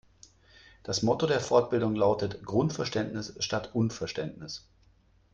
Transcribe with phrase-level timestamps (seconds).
[0.81, 4.65] Das Motto der Fortbildung lautet Grundverständnis statt Unverständnis.